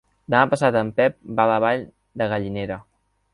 [0.33, 1.85] Demà passat en Pep va a la Vall
[2.23, 2.81] de Gallinera.